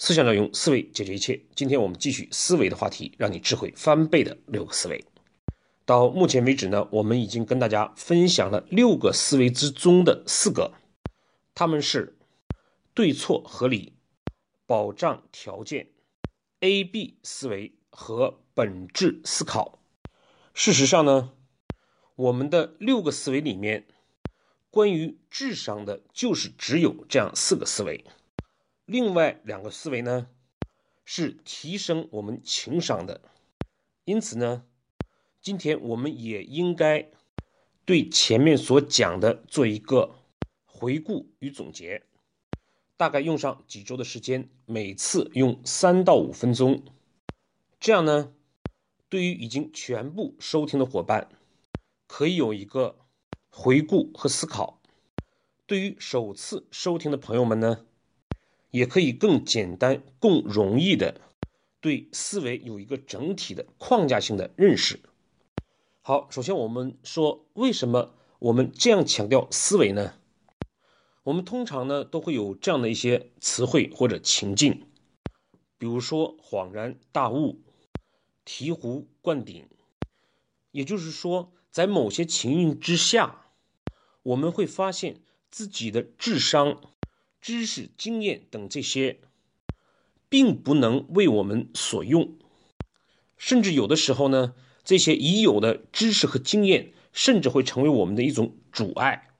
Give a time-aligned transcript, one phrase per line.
[0.00, 1.40] 思想要用思维解决一切。
[1.56, 5.04] 今天我们继续思维的话题，让你智慧翻倍的六个思维。
[5.84, 10.74] 到目前为止呢，我们已经跟大家分享了六个思维之中的四个，
[11.52, 12.16] 他们是
[12.94, 13.94] 对错合理、
[14.66, 15.88] 保障条件、
[16.60, 19.80] A B 思维和本质思考。
[20.54, 21.32] 事实上呢，
[22.14, 23.88] 我们的六个思维里面，
[24.70, 28.04] 关于智商的，就是只有这样四个思维。
[28.88, 30.28] 另外两个思维呢，
[31.04, 33.20] 是提升我们情商的。
[34.06, 34.64] 因此呢，
[35.42, 37.10] 今天我们也应该
[37.84, 40.14] 对前面所讲的做一个
[40.64, 42.02] 回顾与总结，
[42.96, 46.82] 大概用上几周的时间，每次用三到五分钟。
[47.78, 48.32] 这样呢，
[49.10, 51.28] 对于已经全部收听的伙伴，
[52.06, 52.96] 可以有一个
[53.50, 54.80] 回顾和思考；
[55.66, 57.84] 对于首次收听的朋友们呢，
[58.70, 61.20] 也可以更简单、更容易的
[61.80, 65.00] 对思维有一个整体的框架性的认识。
[66.00, 70.14] 好，首先我们说，为什么我们这样强调思维呢？
[71.24, 74.86] 我们通常呢都会有这样的一些词汇或者情境，
[75.76, 77.60] 比如说恍然大悟、
[78.46, 79.68] 醍醐灌顶。
[80.70, 83.46] 也就是说，在某些情境之下，
[84.22, 86.80] 我们会发现自己的智商。
[87.48, 89.20] 知识、经验等这些，
[90.28, 92.36] 并不能为我们所用，
[93.38, 94.52] 甚至有的时候呢，
[94.84, 99.30] 这些已有的知识和经验，甚至会成为我们的一种阻碍。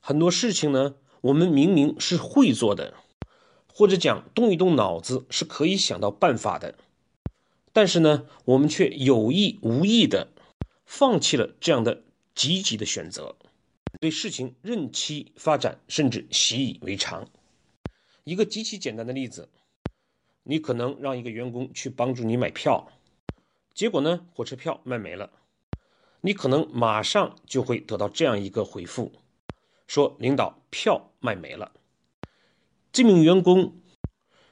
[0.00, 2.94] 很多事情呢，我们明明是会做的，
[3.66, 6.76] 或者讲动一动脑子是可以想到办法的，
[7.74, 10.32] 但是呢，我们却有意无意的
[10.86, 13.36] 放弃了这样的积极的选择。
[14.00, 17.28] 对事情任其发展，甚至习以为常。
[18.24, 19.48] 一个极其简单的例子，
[20.42, 22.92] 你可能让一个员工去帮助你买票，
[23.74, 25.30] 结果呢，火车票卖没了。
[26.20, 29.12] 你可能马上就会得到这样一个回复，
[29.86, 31.72] 说领导票卖没了。
[32.92, 33.80] 这名员工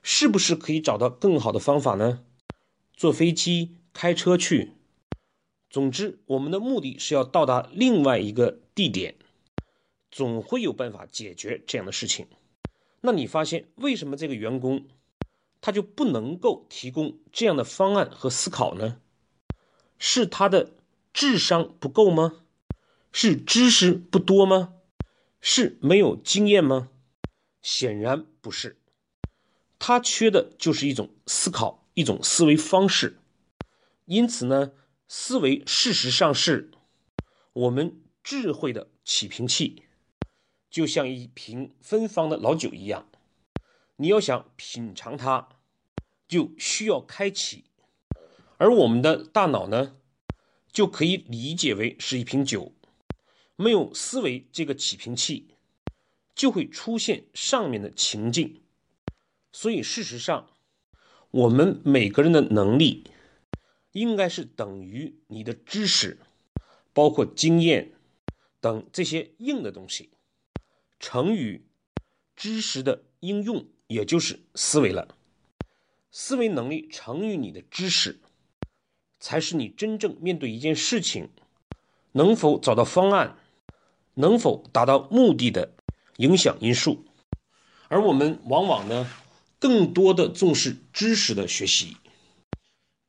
[0.03, 2.25] 是不是可以找到更好的方法呢？
[2.95, 4.73] 坐飞机、开车去。
[5.69, 9.17] 总之，我们的目的是要到达另外一个地点。
[10.17, 12.27] 总会有办法解决这样的事情。
[13.03, 14.87] 那你发现为什么这个员工
[15.61, 18.99] 他就不能够提供这样的方案和思考呢？
[19.99, 20.73] 是他的
[21.13, 22.45] 智商不够吗？
[23.13, 24.73] 是知识不多吗？
[25.43, 26.89] 是没有经验吗？
[27.61, 28.79] 显然不是。
[29.79, 33.19] 他缺的就是一种思考，一种思维方式。
[34.07, 34.73] 因此呢，
[35.09, 36.71] 思维事实上是
[37.53, 39.83] 我们智慧的起瓶器。
[40.71, 43.09] 就像一瓶芬芳的老酒一样，
[43.97, 45.49] 你要想品尝它，
[46.29, 47.65] 就需要开启。
[48.59, 49.97] 而我们的大脑呢，
[50.73, 52.73] 就可以理解为是一瓶酒。
[53.57, 55.55] 没有思维这个起瓶器，
[56.35, 58.61] 就会出现上面的情境。
[59.51, 60.51] 所以事实上，
[61.31, 63.05] 我们每个人的能力，
[63.93, 66.19] 应该是等于你的知识，
[66.93, 67.95] 包括经验
[68.61, 70.11] 等这些硬的东西。
[71.09, 71.65] 成语
[72.35, 75.17] 知识的应用，也就是思维了。
[76.11, 78.19] 思维能力乘以你的知识，
[79.21, 81.31] 才是你真正面对一件事情
[82.11, 83.39] 能否找到方案、
[84.15, 85.75] 能否达到目的的
[86.17, 87.05] 影响因素。
[87.87, 89.09] 而我们往往呢，
[89.61, 91.97] 更多的重视知识的学习。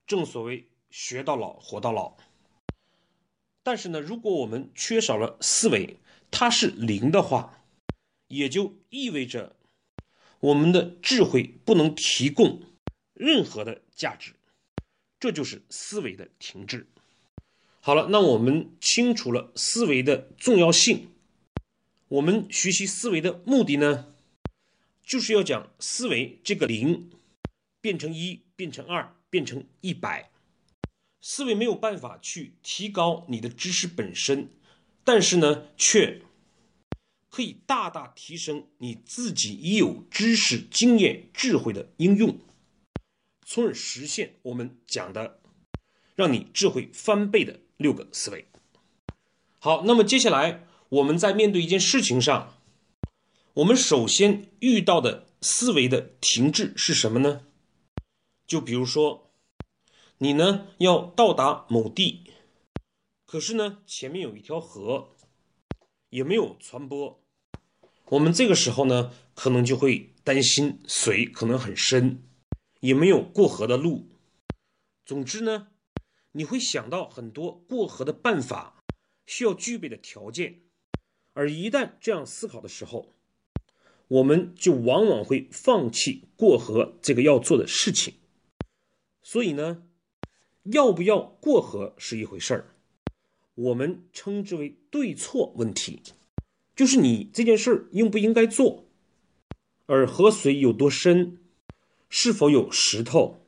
[0.05, 2.15] 正所谓学到老，活到老。
[3.63, 5.97] 但是呢，如果我们缺少了思维，
[6.29, 7.55] 它是零的话。
[8.27, 9.55] 也就意味着，
[10.39, 12.61] 我们的智慧不能提供
[13.13, 14.33] 任何的价值，
[15.19, 16.87] 这就是思维的停滞。
[17.79, 21.09] 好了，那我们清楚了思维的重要性，
[22.09, 24.13] 我们学习思维的目的呢，
[25.01, 27.09] 就是要讲思维这个零
[27.79, 30.31] 变成一，变成二，变成一百。
[31.21, 34.49] 思维没有办法去提高你的知识本身，
[35.03, 36.21] 但是呢，却。
[37.29, 42.39] 可以大大提升你自己已有知识、经验、智慧的应用，
[43.45, 45.39] 从而实现我们讲的
[46.15, 48.45] 让你智慧翻倍的六个思维。
[49.59, 52.57] 好，那么接下来我们在面对一件事情上，
[53.55, 57.45] 我们首先遇到的思维的停滞是什么呢？
[58.47, 59.29] 就比如说，
[60.19, 62.31] 你呢要到达某地，
[63.25, 65.09] 可是呢前面有一条河，
[66.09, 67.21] 也没有传播。
[68.09, 72.23] 我们这个时候呢，可能就会担心水可能很深，
[72.79, 74.07] 也没有过河的路。
[75.05, 75.67] 总之呢，
[76.31, 78.83] 你会想到很多过河的办法，
[79.25, 80.61] 需要具备的条件。
[81.33, 83.13] 而一旦这样思考的时候，
[84.07, 88.15] 我们就往往会放弃过河这个要做的事情。
[89.21, 89.83] 所以呢，
[90.63, 92.75] 要不要过河是一回事儿，
[93.57, 96.03] 我们称之为对错问题，
[96.75, 98.85] 就是你这件事儿应不应该做，
[99.87, 101.39] 而河水有多深，
[102.07, 103.47] 是否有石头，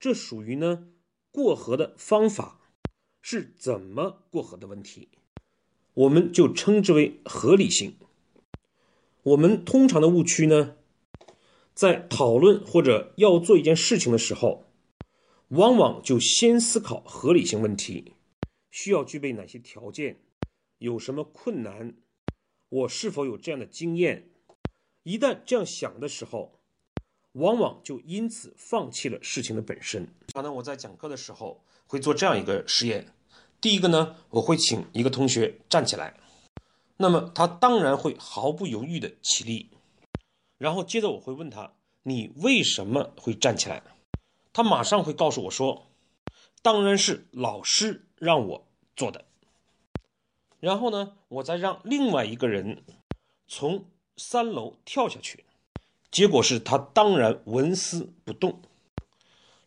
[0.00, 0.88] 这属于呢
[1.30, 2.60] 过河的方法
[3.22, 5.08] 是怎么过河的问题。
[5.94, 7.94] 我们就称之为合理性。
[9.22, 10.74] 我们通常的误区呢，
[11.74, 14.64] 在讨论或者要做一件事情的时候，
[15.50, 18.14] 往往就先思考合理性问题，
[18.70, 20.20] 需要具备哪些条件，
[20.78, 21.94] 有什么困难，
[22.68, 24.30] 我是否有这样的经验。
[25.02, 26.60] 一旦这样想的时候，
[27.32, 30.08] 往往就因此放弃了事情的本身。
[30.34, 33.14] 可能我在讲课的时候会做这样一个实验。
[33.60, 36.14] 第一个呢，我会请一个同学站起来，
[36.98, 39.70] 那么他当然会毫不犹豫的起立，
[40.58, 41.72] 然后接着我会问他
[42.04, 43.82] ：“你为什么会站起来？”
[44.52, 45.90] 他马上会告诉我说
[46.62, 48.66] ：“当然是老师让我
[48.96, 49.24] 做的。”
[50.60, 52.82] 然后呢，我再让另外一个人
[53.46, 53.84] 从
[54.16, 55.44] 三楼跳下去，
[56.10, 58.60] 结果是他当然纹丝不动。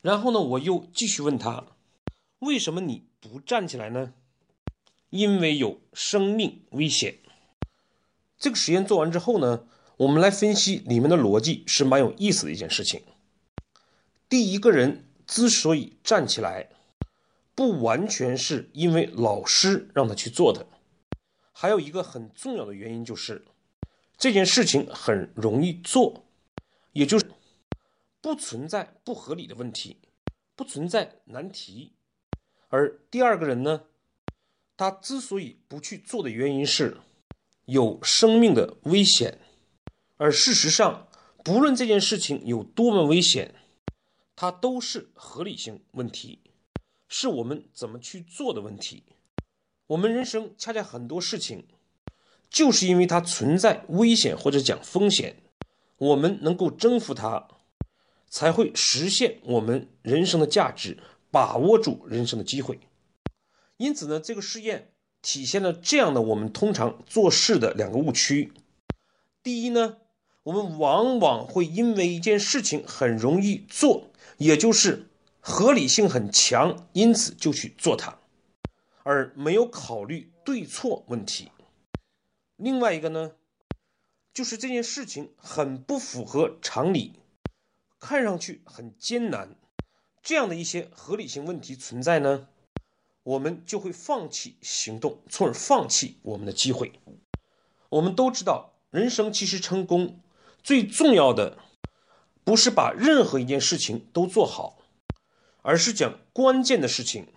[0.01, 1.65] 然后呢，我又继续问他
[2.39, 4.13] ：“为什么你？”不站起来呢？
[5.11, 7.19] 因为有生命危险。
[8.39, 13.03] 这个实验做完之后呢，我们来分析里面的逻辑是蛮有意思的一件事情。
[14.27, 16.69] 第一个人之所以站起来，
[17.53, 20.65] 不完全是因为老师让他去做的，
[21.51, 23.45] 还有一个很重要的原因就是
[24.17, 26.25] 这件事情很容易做，
[26.93, 27.25] 也就是
[28.21, 29.97] 不存在不合理的问题，
[30.55, 31.93] 不存在难题。
[32.69, 33.83] 而第二个人呢，
[34.77, 36.97] 他之所以不去做的原因是
[37.65, 39.39] 有生命的危险，
[40.17, 41.07] 而事实上，
[41.43, 43.55] 不论这件事情有多么危险，
[44.35, 46.39] 它都是合理性问题，
[47.13, 49.03] 是我们怎么去做的问题。
[49.87, 51.65] 我们人生恰恰很多事情，
[52.49, 55.43] 就是因为它存在危险或者讲风险，
[55.97, 57.49] 我们能够征服它，
[58.29, 60.97] 才会实现我们人生的价值。
[61.29, 62.77] 把握住人生的机会，
[63.77, 64.91] 因此呢，这个试验
[65.21, 68.51] 体现了这样的我们通常做事的两个误区。
[69.41, 69.99] 第一呢，
[70.43, 75.10] 我们往往会因为一件事情很容易做，也就是
[75.41, 78.19] 合理性很强，因此就去做它，
[79.03, 81.51] 而没有考虑对错问题。
[82.57, 83.31] 另外一个呢，
[84.31, 87.13] 就是这件事情很不符合常理，
[87.99, 89.55] 看上去很艰难。
[90.21, 92.47] 这样的一些合理性问题存在呢，
[93.23, 97.01] 我们就会放弃行动，从而放弃我们的机会。
[97.89, 100.21] 我们都知道，人生其实成功
[100.61, 101.57] 最重要的
[102.43, 104.77] 不是把任何一件事情都做好，
[105.61, 107.27] 而是讲关键的事情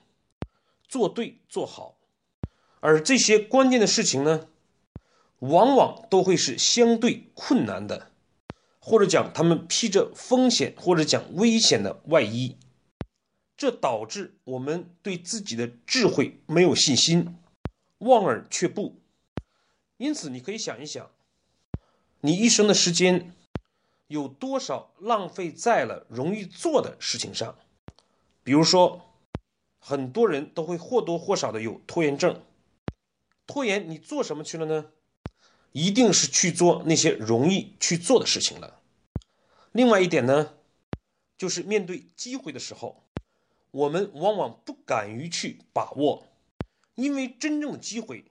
[0.87, 1.99] 做对做好。
[2.81, 4.49] 而这些关键的事情呢，
[5.39, 8.11] 往往都会是相对困难的，
[8.79, 12.57] 或者讲他们披着风险或者讲危险的外衣。
[13.57, 17.39] 这导致我们对自己的智慧没有信心，
[17.99, 19.01] 望而却步。
[19.97, 21.11] 因此，你可以想一想，
[22.21, 23.33] 你一生的时间
[24.09, 27.57] 有多少浪费在了容易做的事情上？
[28.45, 29.03] 比如说，
[29.81, 32.43] 很多人都会或多或少的有拖延症。
[33.47, 34.93] 拖延，你做什么去了呢？
[35.73, 38.81] 一定是去做那些容易去做的事情了。
[39.73, 40.55] 另外一点呢，
[41.37, 43.03] 就是面对机会的时候。
[43.71, 46.29] 我们往往不敢于去把握，
[46.95, 48.25] 因为真正的机会，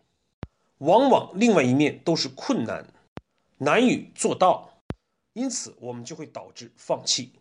[0.78, 2.94] 往往另外一面都是困难，
[3.58, 4.82] 难以做到，
[5.34, 7.34] 因此我们就会导致放弃。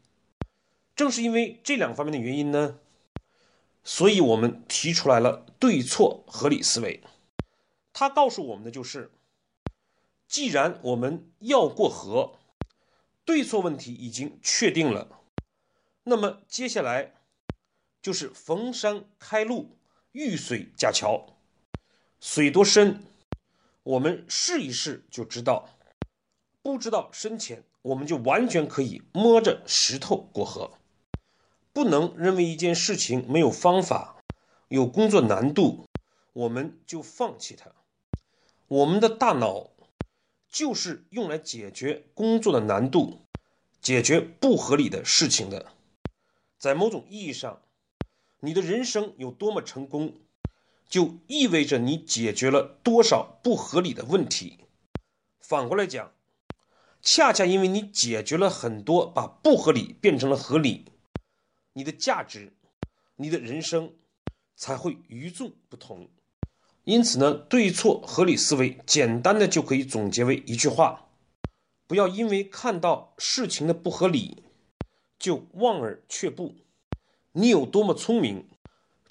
[0.94, 2.78] 正是因为这两方面的原因呢，
[3.82, 7.02] 所以我们提出来了对错合理思维。
[7.92, 9.10] 他告诉我们的就是，
[10.26, 12.38] 既然我们要过河，
[13.24, 15.20] 对错问题已经确定了，
[16.04, 17.14] 那么接下来。
[18.02, 19.76] 就是逢山开路，
[20.10, 21.36] 遇水架桥。
[22.18, 23.04] 水多深，
[23.84, 25.68] 我们试一试就知道；
[26.62, 30.72] 不知道深浅，我们就完全可以摸着石头过河。
[31.72, 34.22] 不能认为一件事情没有方法、
[34.68, 35.86] 有工作难度，
[36.32, 37.72] 我们就放弃它。
[38.68, 39.70] 我们的大脑
[40.48, 43.22] 就是用来解决工作的难度、
[43.80, 45.72] 解决不合理的事情的。
[46.58, 47.62] 在某种意义上，
[48.40, 50.14] 你的人生有多么成功，
[50.88, 54.58] 就意味着你解决了多少不合理的问题。
[55.40, 56.12] 反过来讲，
[57.00, 60.91] 恰恰因为你解决了很多，把不合理变成了合理，
[61.74, 62.52] 你的价值、
[63.16, 63.94] 你的人生
[64.56, 66.08] 才会与众不同。
[66.84, 71.08] 因此呢，对错合理思维，简单的就可以总结为一句话：
[71.86, 74.42] 不要因为看到事情的不合理，
[75.18, 76.56] 就望而却步。
[77.32, 78.48] 你有多么聪明，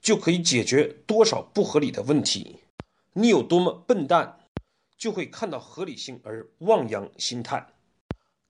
[0.02, 2.58] 就可以解决多少不合理的问题；
[3.14, 4.40] 你有多么笨蛋，
[4.98, 7.74] 就会看到合理性而望洋兴叹。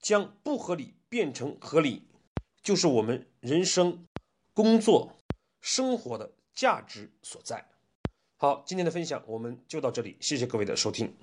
[0.02, 2.08] 将不合理变成合理，
[2.64, 4.06] 就是我们人生、
[4.54, 5.18] 工作、
[5.62, 7.66] 生活的价值所在。
[8.38, 11.16] 好，今天的分享我们就到这里，谢谢各位的收听。